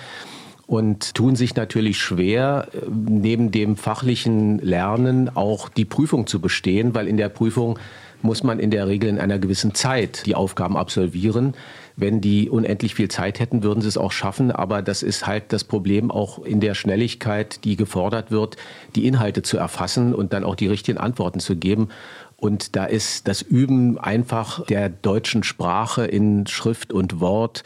und 0.68 1.14
tun 1.14 1.36
sich 1.36 1.56
natürlich 1.56 2.00
schwer, 2.00 2.68
neben 2.90 3.52
dem 3.52 3.76
fachlichen 3.76 4.60
Lernen 4.60 5.36
auch 5.36 5.70
die 5.70 5.86
Prüfung 5.86 6.28
zu 6.28 6.40
bestehen, 6.40 6.96
weil 6.96 7.08
in 7.08 7.18
der 7.18 7.30
Prüfung 7.30 7.78
muss 8.22 8.44
man 8.44 8.60
in 8.60 8.72
der 8.72 8.88
Regel 8.88 9.10
in 9.10 9.20
einer 9.20 9.38
gewissen 9.38 9.76
Zeit 9.76 10.26
die 10.26 10.36
Aufgaben 10.36 10.76
absolvieren. 10.78 11.54
Wenn 11.96 12.20
die 12.20 12.50
unendlich 12.50 12.96
viel 12.96 13.08
Zeit 13.08 13.40
hätten, 13.40 13.64
würden 13.64 13.82
sie 13.82 13.88
es 13.88 13.98
auch 13.98 14.12
schaffen. 14.12 14.52
Aber 14.52 14.82
das 14.82 15.04
ist 15.04 15.28
halt 15.28 15.54
das 15.54 15.64
Problem 15.64 16.12
auch 16.12 16.44
in 16.44 16.60
der 16.60 16.74
Schnelligkeit, 16.74 17.64
die 17.64 17.76
gefordert 17.76 18.32
wird, 18.32 18.58
die 18.96 19.06
Inhalte 19.06 19.44
zu 19.44 19.58
erfassen 19.58 20.14
und 20.16 20.34
dann 20.34 20.44
auch 20.44 20.56
die 20.56 20.68
richtigen 20.68 20.98
Antworten 20.98 21.40
zu 21.40 21.56
geben. 21.56 21.90
Und 22.38 22.76
da 22.76 22.86
ist 22.86 23.28
das 23.28 23.42
Üben 23.42 23.98
einfach 23.98 24.66
der 24.66 24.90
deutschen 24.90 25.44
Sprache 25.44 26.06
in 26.06 26.48
Schrift 26.48 26.92
und 26.92 27.20
Wort 27.22 27.64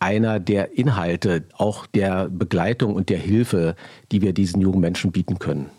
einer 0.00 0.40
der 0.40 0.78
Inhalte, 0.78 1.44
auch 1.56 1.86
der 1.86 2.28
Begleitung 2.28 2.94
und 2.94 3.08
der 3.08 3.18
Hilfe, 3.18 3.76
die 4.12 4.22
wir 4.22 4.32
diesen 4.32 4.60
jungen 4.60 4.80
Menschen 4.80 5.12
bieten 5.12 5.38
können. 5.38 5.70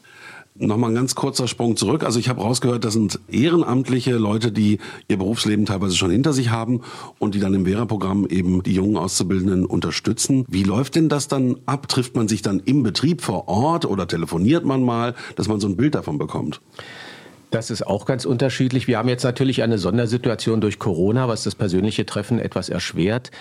Nochmal 0.62 0.92
ein 0.92 0.96
ganz 0.96 1.16
kurzer 1.16 1.48
Sprung 1.48 1.78
zurück. 1.78 2.04
Also 2.04 2.20
ich 2.20 2.28
habe 2.28 2.42
rausgehört, 2.42 2.84
das 2.84 2.92
sind 2.92 3.18
ehrenamtliche 3.32 4.18
Leute, 4.18 4.52
die 4.52 4.80
ihr 5.08 5.18
Berufsleben 5.18 5.66
teilweise 5.66 5.96
schon 5.96 6.12
hinter 6.12 6.34
sich 6.34 6.50
haben 6.50 6.82
und 7.18 7.34
die 7.34 7.40
dann 7.40 7.54
im 7.54 7.66
Vera-Programm 7.66 8.28
eben 8.28 8.62
die 8.62 8.74
jungen 8.74 8.98
Auszubildenden 8.98 9.66
unterstützen. 9.66 10.44
Wie 10.50 10.64
läuft 10.64 10.96
denn 10.96 11.08
das 11.08 11.30
dann 11.30 11.56
ab? 11.66 11.88
Trifft 11.88 12.18
man 12.18 12.28
sich 12.28 12.42
dann 12.42 12.60
im 12.66 12.84
Betrieb 12.84 13.22
vor 13.22 13.48
Ort 13.48 13.86
oder 13.86 14.06
telefoniert 14.06 14.66
man 14.66 14.84
mal, 14.84 15.16
dass 15.38 15.48
man 15.48 15.62
so 15.62 15.68
ein 15.70 15.78
Bild 15.78 15.96
davon 15.96 16.18
bekommt? 16.18 16.60
Das 17.52 17.72
ist 17.72 17.88
auch 17.88 18.06
ganz 18.06 18.26
unterschiedlich. 18.26 18.88
Wir 18.88 18.98
haben 18.98 19.08
jetzt 19.10 19.24
natürlich 19.24 19.64
eine 19.64 19.78
Sondersituation 19.78 20.60
durch 20.60 20.78
Corona, 20.78 21.30
was 21.30 21.44
das 21.44 21.56
persönliche 21.56 22.06
Treffen 22.06 22.38
etwas 22.38 22.68
erschwert. 22.68 23.32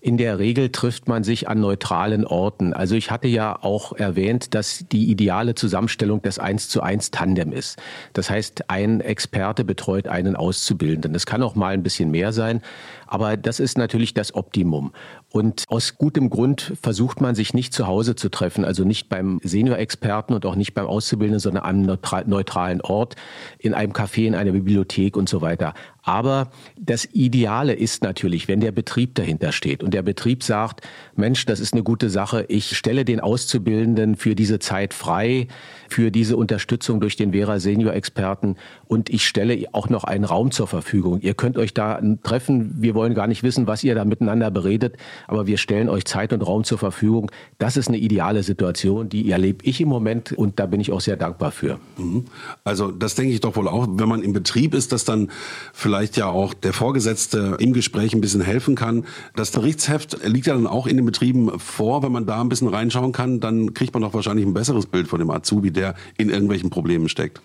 In 0.00 0.16
der 0.16 0.38
Regel 0.38 0.70
trifft 0.70 1.08
man 1.08 1.24
sich 1.24 1.48
an 1.48 1.60
neutralen 1.60 2.24
Orten. 2.24 2.72
Also 2.72 2.94
ich 2.94 3.10
hatte 3.10 3.28
ja 3.28 3.58
auch 3.60 3.92
erwähnt, 3.92 4.54
dass 4.54 4.84
die 4.90 5.10
ideale 5.10 5.54
Zusammenstellung 5.54 6.22
des 6.22 6.38
1 6.38 6.68
zu 6.68 6.82
1 6.82 7.10
Tandem 7.10 7.52
ist. 7.52 7.78
Das 8.12 8.30
heißt, 8.30 8.70
ein 8.70 9.00
Experte 9.00 9.64
betreut 9.64 10.06
einen 10.06 10.36
Auszubildenden. 10.36 11.12
Das 11.12 11.26
kann 11.26 11.42
auch 11.42 11.54
mal 11.54 11.74
ein 11.74 11.82
bisschen 11.82 12.10
mehr 12.10 12.32
sein, 12.32 12.62
aber 13.06 13.36
das 13.36 13.58
ist 13.58 13.78
natürlich 13.78 14.14
das 14.14 14.34
Optimum. 14.34 14.92
Und 15.30 15.64
aus 15.68 15.96
gutem 15.96 16.30
Grund 16.30 16.74
versucht 16.80 17.20
man 17.20 17.34
sich 17.34 17.52
nicht 17.52 17.74
zu 17.74 17.86
Hause 17.86 18.14
zu 18.14 18.30
treffen, 18.30 18.64
also 18.64 18.84
nicht 18.84 19.08
beim 19.08 19.40
Senior-Experten 19.42 20.32
und 20.32 20.46
auch 20.46 20.54
nicht 20.54 20.74
beim 20.74 20.86
Auszubildenden, 20.86 21.40
sondern 21.40 21.64
an 21.64 21.88
einem 21.88 21.98
neutralen 22.26 22.80
Ort, 22.82 23.16
in 23.58 23.74
einem 23.74 23.92
Café, 23.92 24.26
in 24.26 24.34
einer 24.34 24.52
Bibliothek 24.52 25.16
und 25.16 25.28
so 25.28 25.40
weiter. 25.40 25.74
Aber 26.08 26.48
das 26.80 27.06
Ideale 27.12 27.74
ist 27.74 28.02
natürlich, 28.02 28.48
wenn 28.48 28.60
der 28.60 28.72
Betrieb 28.72 29.14
dahinter 29.14 29.52
steht 29.52 29.82
und 29.82 29.92
der 29.92 30.00
Betrieb 30.00 30.42
sagt, 30.42 30.80
Mensch, 31.16 31.44
das 31.44 31.60
ist 31.60 31.74
eine 31.74 31.82
gute 31.82 32.08
Sache, 32.08 32.46
ich 32.48 32.78
stelle 32.78 33.04
den 33.04 33.20
Auszubildenden 33.20 34.16
für 34.16 34.34
diese 34.34 34.58
Zeit 34.58 34.94
frei, 34.94 35.48
für 35.90 36.10
diese 36.10 36.38
Unterstützung 36.38 37.00
durch 37.00 37.16
den 37.16 37.32
Vera 37.32 37.60
Senior 37.60 37.92
Experten 37.92 38.56
und 38.86 39.10
ich 39.10 39.26
stelle 39.26 39.66
auch 39.72 39.90
noch 39.90 40.04
einen 40.04 40.24
Raum 40.24 40.50
zur 40.50 40.66
Verfügung. 40.66 41.20
Ihr 41.20 41.34
könnt 41.34 41.58
euch 41.58 41.74
da 41.74 42.00
treffen. 42.22 42.76
Wir 42.78 42.94
wollen 42.94 43.12
gar 43.12 43.26
nicht 43.26 43.42
wissen, 43.42 43.66
was 43.66 43.84
ihr 43.84 43.94
da 43.94 44.06
miteinander 44.06 44.50
beredet, 44.50 44.96
aber 45.26 45.46
wir 45.46 45.58
stellen 45.58 45.90
euch 45.90 46.06
Zeit 46.06 46.32
und 46.32 46.40
Raum 46.40 46.64
zur 46.64 46.78
Verfügung. 46.78 47.30
Das 47.58 47.76
ist 47.76 47.88
eine 47.88 47.98
ideale 47.98 48.42
Situation, 48.42 49.10
die 49.10 49.30
erlebe 49.30 49.62
ich 49.66 49.78
im 49.82 49.88
Moment 49.88 50.32
und 50.32 50.58
da 50.58 50.64
bin 50.64 50.80
ich 50.80 50.90
auch 50.90 51.02
sehr 51.02 51.16
dankbar 51.16 51.50
für. 51.50 51.78
Mhm. 51.98 52.24
Also 52.64 52.90
das 52.90 53.14
denke 53.14 53.34
ich 53.34 53.40
doch 53.40 53.56
wohl 53.56 53.68
auch, 53.68 53.86
wenn 53.90 54.08
man 54.08 54.22
im 54.22 54.32
Betrieb 54.32 54.72
ist, 54.72 54.92
dass 54.92 55.04
dann 55.04 55.30
vielleicht 55.74 55.97
ja 56.16 56.26
auch 56.26 56.54
der 56.54 56.72
Vorgesetzte 56.72 57.56
im 57.60 57.72
Gespräch 57.72 58.14
ein 58.14 58.20
bisschen 58.20 58.40
helfen 58.40 58.74
kann. 58.74 59.04
Das 59.34 59.50
Berichtsheft 59.50 60.18
liegt 60.24 60.46
ja 60.46 60.54
dann 60.54 60.66
auch 60.66 60.86
in 60.86 60.96
den 60.96 61.06
Betrieben 61.06 61.58
vor. 61.58 62.02
Wenn 62.02 62.12
man 62.12 62.26
da 62.26 62.40
ein 62.40 62.48
bisschen 62.48 62.68
reinschauen 62.68 63.12
kann, 63.12 63.40
dann 63.40 63.74
kriegt 63.74 63.94
man 63.94 64.02
doch 64.02 64.14
wahrscheinlich 64.14 64.46
ein 64.46 64.54
besseres 64.54 64.86
Bild 64.86 65.08
von 65.08 65.18
dem 65.18 65.30
Azubi, 65.30 65.70
der 65.70 65.94
in 66.16 66.30
irgendwelchen 66.30 66.70
Problemen 66.70 67.08
steckt. 67.08 67.40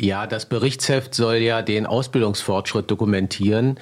Ja, 0.00 0.26
das 0.26 0.46
Berichtsheft 0.46 1.14
soll 1.14 1.36
ja 1.36 1.60
den 1.60 1.84
Ausbildungsfortschritt 1.84 2.90
dokumentieren. 2.90 3.78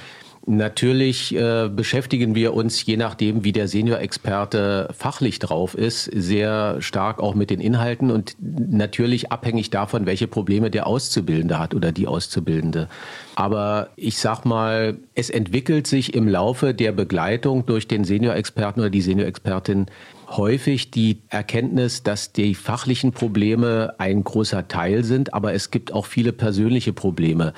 Natürlich 0.50 1.36
äh, 1.36 1.68
beschäftigen 1.68 2.34
wir 2.34 2.54
uns, 2.54 2.82
je 2.86 2.96
nachdem, 2.96 3.44
wie 3.44 3.52
der 3.52 3.68
Senior-Experte 3.68 4.88
fachlich 4.96 5.40
drauf 5.40 5.74
ist, 5.74 6.04
sehr 6.04 6.80
stark 6.80 7.20
auch 7.20 7.34
mit 7.34 7.50
den 7.50 7.60
Inhalten 7.60 8.10
und 8.10 8.34
natürlich 8.40 9.30
abhängig 9.30 9.68
davon, 9.68 10.06
welche 10.06 10.26
Probleme 10.26 10.70
der 10.70 10.86
Auszubildende 10.86 11.58
hat 11.58 11.74
oder 11.74 11.92
die 11.92 12.06
Auszubildende. 12.06 12.88
Aber 13.34 13.90
ich 13.96 14.16
sag 14.16 14.46
mal, 14.46 14.96
es 15.14 15.28
entwickelt 15.28 15.86
sich 15.86 16.14
im 16.14 16.26
Laufe 16.26 16.72
der 16.72 16.92
Begleitung 16.92 17.66
durch 17.66 17.86
den 17.86 18.04
Senior-Experten 18.04 18.80
oder 18.80 18.90
die 18.90 19.02
Senior-Expertin 19.02 19.84
häufig 20.28 20.90
die 20.90 21.22
Erkenntnis, 21.28 22.02
dass 22.02 22.32
die 22.32 22.54
fachlichen 22.54 23.12
Probleme 23.12 23.94
ein 23.98 24.24
großer 24.24 24.68
Teil 24.68 25.04
sind, 25.04 25.34
aber 25.34 25.54
es 25.54 25.70
gibt 25.70 25.92
auch 25.92 26.06
viele 26.06 26.32
persönliche 26.32 26.92
Probleme 26.92 27.54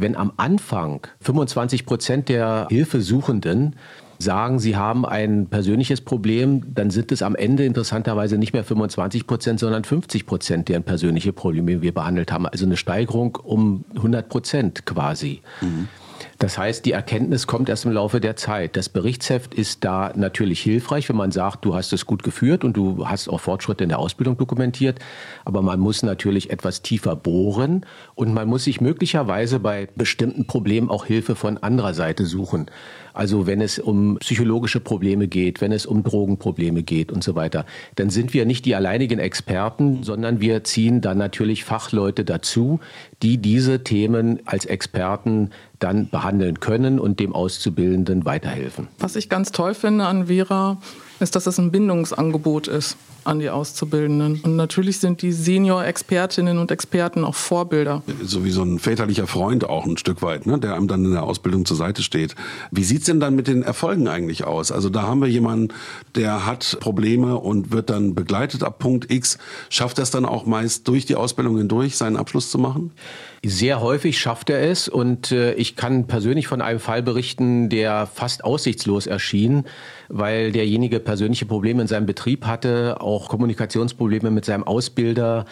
wenn 0.00 0.16
am 0.16 0.32
Anfang 0.36 1.06
25 1.20 1.86
Prozent 1.86 2.28
der 2.28 2.66
Hilfesuchenden 2.70 3.76
sagen, 4.18 4.58
sie 4.58 4.76
haben 4.76 5.04
ein 5.04 5.46
persönliches 5.46 6.00
Problem, 6.00 6.62
dann 6.74 6.90
sind 6.90 7.12
es 7.12 7.22
am 7.22 7.34
Ende 7.34 7.64
interessanterweise 7.64 8.38
nicht 8.38 8.54
mehr 8.54 8.64
25 8.64 9.26
Prozent, 9.26 9.60
sondern 9.60 9.84
50 9.84 10.26
Prozent, 10.26 10.68
deren 10.68 10.84
persönliche 10.84 11.32
Probleme 11.32 11.82
wir 11.82 11.92
behandelt 11.92 12.32
haben. 12.32 12.46
Also 12.46 12.64
eine 12.64 12.78
Steigerung 12.78 13.36
um 13.36 13.84
100 13.94 14.28
Prozent 14.28 14.86
quasi. 14.86 15.42
Mhm. 15.60 15.88
Das 16.38 16.58
heißt, 16.58 16.84
die 16.84 16.92
Erkenntnis 16.92 17.46
kommt 17.46 17.68
erst 17.68 17.86
im 17.86 17.92
Laufe 17.92 18.20
der 18.20 18.36
Zeit. 18.36 18.76
Das 18.76 18.90
Berichtsheft 18.90 19.54
ist 19.54 19.84
da 19.84 20.12
natürlich 20.14 20.60
hilfreich, 20.60 21.08
wenn 21.08 21.16
man 21.16 21.32
sagt, 21.32 21.64
du 21.64 21.74
hast 21.74 21.92
es 21.94 22.04
gut 22.04 22.22
geführt 22.22 22.62
und 22.62 22.76
du 22.76 23.08
hast 23.08 23.28
auch 23.28 23.40
Fortschritte 23.40 23.84
in 23.84 23.88
der 23.88 23.98
Ausbildung 23.98 24.36
dokumentiert. 24.36 24.98
Aber 25.46 25.62
man 25.62 25.80
muss 25.80 26.02
natürlich 26.02 26.50
etwas 26.50 26.82
tiefer 26.82 27.16
bohren 27.16 27.86
und 28.14 28.34
man 28.34 28.48
muss 28.48 28.64
sich 28.64 28.82
möglicherweise 28.82 29.60
bei 29.60 29.88
bestimmten 29.96 30.46
Problemen 30.46 30.90
auch 30.90 31.06
Hilfe 31.06 31.36
von 31.36 31.56
anderer 31.58 31.94
Seite 31.94 32.26
suchen. 32.26 32.66
Also 33.16 33.46
wenn 33.46 33.62
es 33.62 33.78
um 33.78 34.18
psychologische 34.18 34.78
Probleme 34.78 35.26
geht, 35.26 35.62
wenn 35.62 35.72
es 35.72 35.86
um 35.86 36.02
Drogenprobleme 36.02 36.82
geht 36.82 37.10
und 37.10 37.24
so 37.24 37.34
weiter, 37.34 37.64
dann 37.94 38.10
sind 38.10 38.34
wir 38.34 38.44
nicht 38.44 38.66
die 38.66 38.74
alleinigen 38.74 39.18
Experten, 39.18 40.02
sondern 40.02 40.40
wir 40.40 40.64
ziehen 40.64 41.00
dann 41.00 41.16
natürlich 41.16 41.64
Fachleute 41.64 42.26
dazu, 42.26 42.78
die 43.22 43.38
diese 43.38 43.82
Themen 43.82 44.40
als 44.44 44.66
Experten 44.66 45.50
dann 45.78 46.10
behandeln 46.10 46.60
können 46.60 46.98
und 46.98 47.18
dem 47.18 47.34
Auszubildenden 47.34 48.26
weiterhelfen. 48.26 48.88
Was 48.98 49.16
ich 49.16 49.30
ganz 49.30 49.50
toll 49.50 49.72
finde 49.72 50.04
an 50.04 50.26
Vera, 50.26 50.78
ist, 51.18 51.36
dass 51.36 51.46
es 51.46 51.58
ein 51.58 51.70
Bindungsangebot 51.70 52.68
ist 52.68 52.98
an 53.26 53.38
die 53.38 53.50
Auszubildenden. 53.50 54.40
Und 54.42 54.56
natürlich 54.56 54.98
sind 54.98 55.22
die 55.22 55.32
Senior-Expertinnen 55.32 56.58
und 56.58 56.70
Experten 56.70 57.24
auch 57.24 57.34
Vorbilder. 57.34 58.02
So 58.22 58.44
wie 58.44 58.50
so 58.50 58.62
ein 58.62 58.78
väterlicher 58.78 59.26
Freund 59.26 59.68
auch 59.68 59.84
ein 59.86 59.96
Stück 59.96 60.22
weit, 60.22 60.46
ne, 60.46 60.58
der 60.58 60.74
einem 60.74 60.88
dann 60.88 61.04
in 61.04 61.12
der 61.12 61.24
Ausbildung 61.24 61.64
zur 61.64 61.76
Seite 61.76 62.02
steht. 62.02 62.34
Wie 62.70 62.84
sieht 62.84 63.00
es 63.00 63.06
denn 63.06 63.20
dann 63.20 63.34
mit 63.34 63.48
den 63.48 63.62
Erfolgen 63.62 64.08
eigentlich 64.08 64.44
aus? 64.44 64.72
Also 64.72 64.88
da 64.88 65.02
haben 65.02 65.20
wir 65.20 65.28
jemanden, 65.28 65.74
der 66.14 66.46
hat 66.46 66.78
Probleme 66.80 67.36
und 67.36 67.72
wird 67.72 67.90
dann 67.90 68.14
begleitet 68.14 68.62
ab 68.62 68.78
Punkt 68.78 69.10
X. 69.10 69.38
Schafft 69.68 69.98
er 69.98 70.02
es 70.02 70.10
dann 70.10 70.24
auch 70.24 70.46
meist 70.46 70.86
durch 70.88 71.06
die 71.06 71.16
Ausbildung 71.16 71.58
hindurch, 71.58 71.96
seinen 71.96 72.16
Abschluss 72.16 72.50
zu 72.50 72.58
machen? 72.58 72.92
Sehr 73.44 73.80
häufig 73.80 74.18
schafft 74.18 74.50
er 74.50 74.68
es 74.68 74.88
und 74.88 75.30
äh, 75.30 75.54
ich 75.54 75.76
kann 75.76 76.08
persönlich 76.08 76.48
von 76.48 76.60
einem 76.60 76.80
Fall 76.80 77.02
berichten, 77.02 77.68
der 77.68 78.06
fast 78.06 78.44
aussichtslos 78.44 79.06
erschien, 79.06 79.64
weil 80.08 80.50
derjenige 80.50 80.98
persönliche 80.98 81.46
Probleme 81.46 81.82
in 81.82 81.88
seinem 81.88 82.06
Betrieb 82.06 82.44
hatte, 82.44 83.00
auch 83.00 83.15
Kommunikationsprobleme 83.28 84.30
mit 84.30 84.44
seinem 84.44 84.64
Ausbilder 84.64 85.44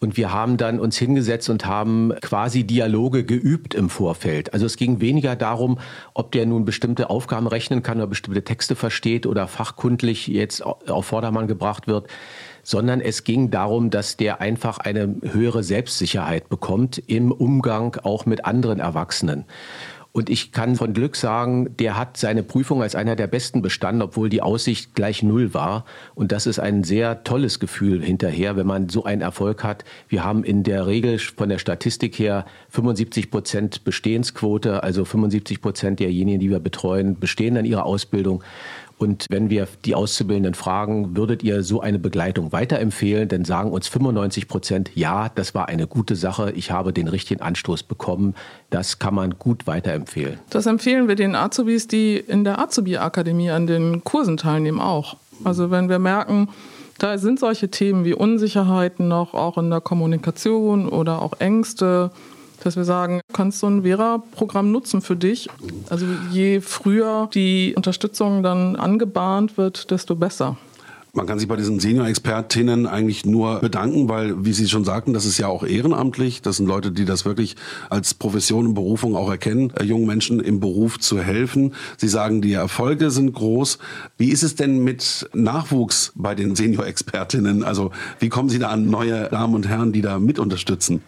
und 0.00 0.16
wir 0.16 0.32
haben 0.32 0.56
dann 0.56 0.80
uns 0.80 0.96
hingesetzt 0.96 1.50
und 1.50 1.66
haben 1.66 2.12
quasi 2.22 2.64
Dialoge 2.64 3.24
geübt 3.24 3.74
im 3.74 3.90
Vorfeld. 3.90 4.54
Also 4.54 4.64
es 4.64 4.76
ging 4.76 5.00
weniger 5.00 5.36
darum, 5.36 5.78
ob 6.14 6.32
der 6.32 6.46
nun 6.46 6.64
bestimmte 6.64 7.10
Aufgaben 7.10 7.46
rechnen 7.46 7.82
kann 7.82 7.98
oder 7.98 8.06
bestimmte 8.06 8.42
Texte 8.42 8.76
versteht 8.76 9.26
oder 9.26 9.46
fachkundlich 9.46 10.26
jetzt 10.26 10.64
auf 10.64 11.06
Vordermann 11.06 11.46
gebracht 11.46 11.86
wird 11.86 12.08
sondern 12.62 13.00
es 13.00 13.24
ging 13.24 13.50
darum, 13.50 13.90
dass 13.90 14.16
der 14.16 14.40
einfach 14.40 14.78
eine 14.78 15.16
höhere 15.22 15.62
Selbstsicherheit 15.62 16.48
bekommt 16.48 16.98
im 16.98 17.32
Umgang 17.32 17.96
auch 18.02 18.26
mit 18.26 18.44
anderen 18.44 18.80
Erwachsenen. 18.80 19.44
Und 20.12 20.28
ich 20.28 20.50
kann 20.50 20.74
von 20.74 20.92
Glück 20.92 21.14
sagen, 21.14 21.76
der 21.78 21.96
hat 21.96 22.16
seine 22.16 22.42
Prüfung 22.42 22.82
als 22.82 22.96
einer 22.96 23.14
der 23.14 23.28
besten 23.28 23.62
bestanden, 23.62 24.02
obwohl 24.02 24.28
die 24.28 24.42
Aussicht 24.42 24.94
gleich 24.94 25.22
null 25.22 25.54
war. 25.54 25.84
Und 26.16 26.32
das 26.32 26.46
ist 26.46 26.58
ein 26.58 26.82
sehr 26.82 27.22
tolles 27.22 27.60
Gefühl 27.60 28.02
hinterher, 28.02 28.56
wenn 28.56 28.66
man 28.66 28.88
so 28.88 29.04
einen 29.04 29.22
Erfolg 29.22 29.62
hat. 29.62 29.84
Wir 30.08 30.24
haben 30.24 30.42
in 30.42 30.64
der 30.64 30.88
Regel 30.88 31.18
von 31.20 31.48
der 31.48 31.58
Statistik 31.58 32.18
her 32.18 32.44
75 32.70 33.30
Prozent 33.30 33.84
Bestehensquote, 33.84 34.82
also 34.82 35.04
75 35.04 35.60
Prozent 35.60 36.00
derjenigen, 36.00 36.40
die 36.40 36.50
wir 36.50 36.60
betreuen, 36.60 37.18
bestehen 37.18 37.54
dann 37.54 37.64
ihre 37.64 37.84
Ausbildung. 37.84 38.42
Und 39.00 39.24
wenn 39.30 39.48
wir 39.48 39.66
die 39.86 39.94
Auszubildenden 39.94 40.52
fragen, 40.52 41.16
würdet 41.16 41.42
ihr 41.42 41.62
so 41.62 41.80
eine 41.80 41.98
Begleitung 41.98 42.52
weiterempfehlen, 42.52 43.28
dann 43.30 43.46
sagen 43.46 43.72
uns 43.72 43.88
95 43.88 44.46
Prozent, 44.46 44.90
ja, 44.94 45.30
das 45.34 45.54
war 45.54 45.68
eine 45.68 45.86
gute 45.86 46.16
Sache, 46.16 46.52
ich 46.54 46.70
habe 46.70 46.92
den 46.92 47.08
richtigen 47.08 47.40
Anstoß 47.40 47.84
bekommen, 47.84 48.34
das 48.68 48.98
kann 48.98 49.14
man 49.14 49.38
gut 49.38 49.66
weiterempfehlen. 49.66 50.38
Das 50.50 50.66
empfehlen 50.66 51.08
wir 51.08 51.14
den 51.14 51.34
Azubis, 51.34 51.88
die 51.88 52.18
in 52.18 52.44
der 52.44 52.58
Azubi-Akademie 52.58 53.50
an 53.50 53.66
den 53.66 54.04
Kursen 54.04 54.36
teilnehmen, 54.36 54.80
auch. 54.80 55.16
Also 55.44 55.70
wenn 55.70 55.88
wir 55.88 55.98
merken, 55.98 56.50
da 56.98 57.16
sind 57.16 57.40
solche 57.40 57.70
Themen 57.70 58.04
wie 58.04 58.12
Unsicherheiten 58.12 59.08
noch, 59.08 59.32
auch 59.32 59.56
in 59.56 59.70
der 59.70 59.80
Kommunikation 59.80 60.90
oder 60.90 61.22
auch 61.22 61.40
Ängste, 61.40 62.10
dass 62.62 62.76
wir 62.76 62.84
sagen, 62.84 63.20
du 63.26 63.34
kannst 63.34 63.58
so 63.58 63.66
ein 63.66 63.82
Vera-Programm 63.82 64.70
nutzen 64.70 65.00
für 65.00 65.16
dich. 65.16 65.48
Also 65.88 66.06
je 66.30 66.60
früher 66.60 67.28
die 67.32 67.74
Unterstützung 67.76 68.42
dann 68.42 68.76
angebahnt 68.76 69.56
wird, 69.56 69.90
desto 69.90 70.14
besser. 70.14 70.56
Man 71.12 71.26
kann 71.26 71.40
sich 71.40 71.48
bei 71.48 71.56
diesen 71.56 71.80
Senior-Expertinnen 71.80 72.86
eigentlich 72.86 73.26
nur 73.26 73.58
bedanken, 73.58 74.08
weil, 74.08 74.44
wie 74.44 74.52
Sie 74.52 74.68
schon 74.68 74.84
sagten, 74.84 75.12
das 75.12 75.24
ist 75.24 75.38
ja 75.38 75.48
auch 75.48 75.64
ehrenamtlich. 75.64 76.40
Das 76.40 76.58
sind 76.58 76.66
Leute, 76.66 76.92
die 76.92 77.04
das 77.04 77.24
wirklich 77.24 77.56
als 77.88 78.14
Profession 78.14 78.68
und 78.68 78.74
Berufung 78.74 79.16
auch 79.16 79.28
erkennen, 79.28 79.72
äh, 79.76 79.82
jungen 79.82 80.06
Menschen 80.06 80.38
im 80.38 80.60
Beruf 80.60 81.00
zu 81.00 81.20
helfen. 81.20 81.74
Sie 81.96 82.06
sagen, 82.06 82.42
die 82.42 82.52
Erfolge 82.52 83.10
sind 83.10 83.32
groß. 83.32 83.78
Wie 84.18 84.30
ist 84.30 84.44
es 84.44 84.54
denn 84.54 84.84
mit 84.84 85.28
Nachwuchs 85.34 86.12
bei 86.14 86.36
den 86.36 86.54
Senior-Expertinnen? 86.54 87.64
Also 87.64 87.90
wie 88.20 88.28
kommen 88.28 88.48
Sie 88.48 88.60
da 88.60 88.68
an 88.68 88.88
neue 88.88 89.28
Damen 89.30 89.56
und 89.56 89.66
Herren, 89.66 89.92
die 89.92 90.02
da 90.02 90.20
mit 90.20 90.38
unterstützen? 90.38 91.02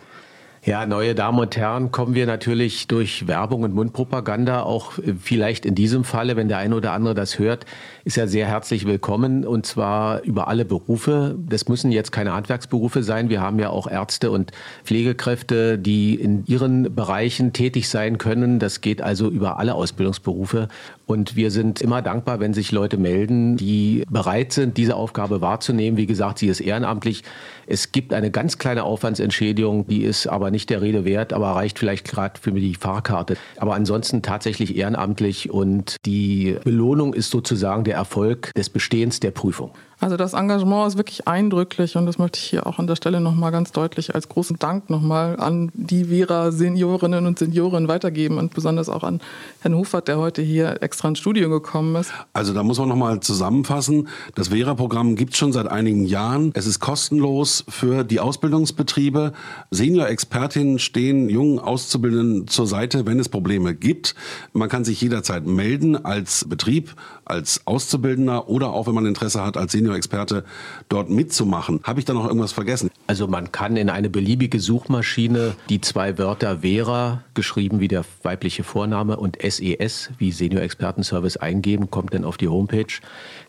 Ja, 0.64 0.86
neue 0.86 1.16
Damen 1.16 1.40
und 1.40 1.56
Herren, 1.56 1.90
kommen 1.90 2.14
wir 2.14 2.24
natürlich 2.24 2.86
durch 2.86 3.26
Werbung 3.26 3.64
und 3.64 3.74
Mundpropaganda 3.74 4.62
auch 4.62 4.96
äh, 4.98 5.14
vielleicht 5.20 5.66
in 5.66 5.74
diesem 5.74 6.04
Falle, 6.04 6.36
wenn 6.36 6.46
der 6.46 6.58
eine 6.58 6.76
oder 6.76 6.92
andere 6.92 7.14
das 7.14 7.40
hört, 7.40 7.66
ist 8.04 8.16
er 8.16 8.28
sehr 8.28 8.46
herzlich 8.46 8.86
willkommen 8.86 9.44
und 9.44 9.66
zwar 9.66 10.22
über 10.22 10.46
alle 10.46 10.64
Berufe. 10.64 11.36
Das 11.48 11.66
müssen 11.66 11.90
jetzt 11.90 12.12
keine 12.12 12.32
Handwerksberufe 12.32 13.02
sein. 13.02 13.28
Wir 13.28 13.40
haben 13.40 13.58
ja 13.58 13.70
auch 13.70 13.88
Ärzte 13.88 14.30
und 14.30 14.52
Pflegekräfte, 14.84 15.78
die 15.78 16.14
in 16.14 16.46
ihren 16.46 16.94
Bereichen 16.94 17.52
tätig 17.52 17.88
sein 17.88 18.18
können. 18.18 18.60
Das 18.60 18.80
geht 18.80 19.02
also 19.02 19.30
über 19.30 19.58
alle 19.58 19.74
Ausbildungsberufe 19.74 20.68
und 21.12 21.36
wir 21.36 21.50
sind 21.50 21.82
immer 21.82 22.00
dankbar, 22.00 22.40
wenn 22.40 22.54
sich 22.54 22.72
Leute 22.72 22.96
melden, 22.96 23.58
die 23.58 24.02
bereit 24.10 24.52
sind, 24.52 24.78
diese 24.78 24.96
Aufgabe 24.96 25.42
wahrzunehmen. 25.42 25.98
Wie 25.98 26.06
gesagt, 26.06 26.38
sie 26.38 26.48
ist 26.48 26.60
ehrenamtlich. 26.60 27.22
Es 27.66 27.92
gibt 27.92 28.14
eine 28.14 28.30
ganz 28.30 28.56
kleine 28.56 28.84
Aufwandsentschädigung, 28.84 29.86
die 29.86 30.04
ist 30.04 30.26
aber 30.26 30.50
nicht 30.50 30.70
der 30.70 30.80
Rede 30.80 31.04
wert, 31.04 31.34
aber 31.34 31.50
reicht 31.50 31.78
vielleicht 31.78 32.08
gerade 32.08 32.40
für 32.40 32.52
die 32.52 32.74
Fahrkarte. 32.74 33.36
Aber 33.58 33.74
ansonsten 33.74 34.22
tatsächlich 34.22 34.76
ehrenamtlich 34.76 35.50
und 35.50 35.96
die 36.06 36.56
Belohnung 36.64 37.12
ist 37.12 37.30
sozusagen 37.30 37.84
der 37.84 37.94
Erfolg 37.94 38.50
des 38.54 38.70
Bestehens 38.70 39.20
der 39.20 39.32
Prüfung. 39.32 39.72
Also 40.02 40.16
das 40.16 40.32
Engagement 40.32 40.88
ist 40.88 40.96
wirklich 40.96 41.28
eindrücklich 41.28 41.94
und 41.94 42.06
das 42.06 42.18
möchte 42.18 42.36
ich 42.36 42.42
hier 42.42 42.66
auch 42.66 42.80
an 42.80 42.88
der 42.88 42.96
Stelle 42.96 43.20
nochmal 43.20 43.52
ganz 43.52 43.70
deutlich 43.70 44.16
als 44.16 44.28
großen 44.28 44.58
Dank 44.58 44.90
nochmal 44.90 45.38
an 45.38 45.70
die 45.74 46.06
Vera 46.06 46.50
Seniorinnen 46.50 47.24
und 47.24 47.38
Senioren 47.38 47.86
weitergeben 47.86 48.36
und 48.36 48.52
besonders 48.52 48.88
auch 48.88 49.04
an 49.04 49.20
Herrn 49.60 49.76
Hufert, 49.76 50.08
der 50.08 50.18
heute 50.18 50.42
hier 50.42 50.82
extra 50.82 51.06
ins 51.06 51.20
Studio 51.20 51.48
gekommen 51.48 51.94
ist. 51.94 52.12
Also 52.32 52.52
da 52.52 52.64
muss 52.64 52.80
man 52.80 52.88
nochmal 52.88 53.20
zusammenfassen. 53.20 54.08
Das 54.34 54.48
Vera-Programm 54.48 55.14
gibt 55.14 55.34
es 55.34 55.38
schon 55.38 55.52
seit 55.52 55.68
einigen 55.68 56.04
Jahren. 56.04 56.50
Es 56.54 56.66
ist 56.66 56.80
kostenlos 56.80 57.64
für 57.68 58.02
die 58.02 58.18
Ausbildungsbetriebe. 58.18 59.32
Senior-Expertinnen 59.70 60.80
stehen 60.80 61.28
jungen 61.28 61.60
Auszubildenden 61.60 62.48
zur 62.48 62.66
Seite, 62.66 63.06
wenn 63.06 63.20
es 63.20 63.28
Probleme 63.28 63.72
gibt. 63.72 64.16
Man 64.52 64.68
kann 64.68 64.84
sich 64.84 65.00
jederzeit 65.00 65.46
melden 65.46 66.04
als 66.04 66.44
Betrieb, 66.48 66.96
als 67.24 67.68
Auszubildender 67.68 68.48
oder 68.48 68.72
auch, 68.72 68.88
wenn 68.88 68.94
man 68.94 69.06
Interesse 69.06 69.44
hat, 69.44 69.56
als 69.56 69.70
Senior 69.70 69.91
Experte 69.96 70.44
dort 70.88 71.10
mitzumachen. 71.10 71.80
Habe 71.84 72.00
ich 72.00 72.06
da 72.06 72.14
noch 72.14 72.26
irgendwas 72.26 72.52
vergessen? 72.52 72.90
Also 73.06 73.26
man 73.26 73.52
kann 73.52 73.76
in 73.76 73.90
eine 73.90 74.08
beliebige 74.08 74.60
Suchmaschine 74.60 75.54
die 75.68 75.80
zwei 75.80 76.18
Wörter 76.18 76.60
Vera, 76.60 77.22
geschrieben 77.34 77.80
wie 77.80 77.88
der 77.88 78.04
weibliche 78.22 78.62
Vorname, 78.64 79.16
und 79.16 79.38
SES 79.42 80.10
wie 80.18 80.32
Senior 80.32 80.62
Expertenservice 80.62 81.36
eingeben, 81.36 81.90
kommt 81.90 82.14
dann 82.14 82.24
auf 82.24 82.36
die 82.36 82.48
Homepage, 82.48 82.86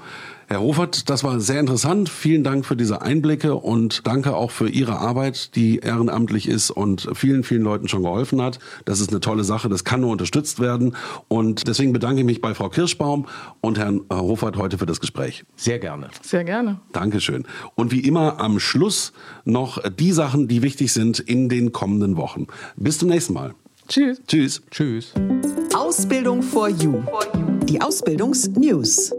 Herr 0.51 0.59
Hofert, 0.59 1.09
das 1.09 1.23
war 1.23 1.39
sehr 1.39 1.61
interessant. 1.61 2.09
Vielen 2.09 2.43
Dank 2.43 2.65
für 2.65 2.75
diese 2.75 3.01
Einblicke 3.01 3.55
und 3.55 4.05
danke 4.05 4.35
auch 4.35 4.51
für 4.51 4.67
Ihre 4.67 4.99
Arbeit, 4.99 5.55
die 5.55 5.77
ehrenamtlich 5.77 6.49
ist 6.49 6.71
und 6.71 7.07
vielen, 7.13 7.45
vielen 7.45 7.61
Leuten 7.61 7.87
schon 7.87 8.03
geholfen 8.03 8.41
hat. 8.41 8.59
Das 8.83 8.99
ist 8.99 9.11
eine 9.11 9.21
tolle 9.21 9.45
Sache. 9.45 9.69
Das 9.69 9.85
kann 9.85 10.01
nur 10.01 10.11
unterstützt 10.11 10.59
werden. 10.59 10.97
Und 11.29 11.69
deswegen 11.69 11.93
bedanke 11.93 12.19
ich 12.19 12.25
mich 12.25 12.41
bei 12.41 12.53
Frau 12.53 12.67
Kirschbaum 12.67 13.27
und 13.61 13.79
Herrn 13.79 14.01
Hofert 14.11 14.57
heute 14.57 14.77
für 14.77 14.85
das 14.85 14.99
Gespräch. 14.99 15.45
Sehr 15.55 15.79
gerne. 15.79 16.09
Sehr 16.21 16.43
gerne. 16.43 16.81
Dankeschön. 16.91 17.45
Und 17.75 17.93
wie 17.93 18.01
immer 18.01 18.41
am 18.41 18.59
Schluss 18.59 19.13
noch 19.45 19.81
die 19.89 20.11
Sachen, 20.11 20.49
die 20.49 20.61
wichtig 20.61 20.91
sind 20.91 21.21
in 21.21 21.47
den 21.47 21.71
kommenden 21.71 22.17
Wochen. 22.17 22.47
Bis 22.75 22.97
zum 22.97 23.07
nächsten 23.07 23.31
Mal. 23.31 23.53
Tschüss. 23.87 24.21
Tschüss. 24.27 24.61
Tschüss. 24.69 25.13
Ausbildung 25.73 26.41
for 26.41 26.67
You. 26.67 27.01
Die 27.69 27.81
Ausbildungsnews. 27.81 29.13